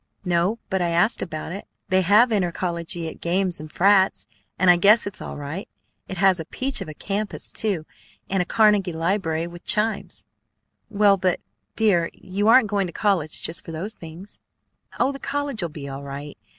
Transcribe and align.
"No, 0.25 0.57
but 0.71 0.81
I 0.81 0.89
asked 0.89 1.21
about 1.21 1.51
it. 1.51 1.67
They 1.89 2.01
have 2.01 2.31
intercollegiate 2.31 3.21
games 3.21 3.59
and 3.59 3.71
frats, 3.71 4.25
and 4.57 4.71
I 4.71 4.75
guess 4.75 5.05
it's 5.05 5.21
all 5.21 5.37
right. 5.37 5.69
It 6.07 6.17
has 6.17 6.39
a 6.39 6.45
peach 6.45 6.81
of 6.81 6.87
a 6.89 6.95
campus, 6.95 7.51
too, 7.51 7.85
and 8.27 8.41
a 8.41 8.45
Carnegie 8.45 8.93
library 8.93 9.45
with 9.45 9.63
chimes" 9.63 10.25
"Well, 10.89 11.17
but, 11.17 11.39
dear, 11.75 12.09
you 12.15 12.47
aren't 12.47 12.65
going 12.65 12.87
to 12.87 12.93
college 12.93 13.43
just 13.43 13.63
for 13.63 13.71
those 13.71 13.93
things." 13.95 14.39
"Oh, 14.99 15.11
the 15.11 15.19
college'll 15.19 15.69
be 15.69 15.87
all 15.87 16.01
right. 16.01 16.35